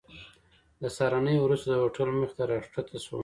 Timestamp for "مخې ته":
2.19-2.43